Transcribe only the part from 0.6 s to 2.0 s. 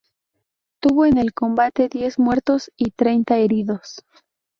Tuvo en el combate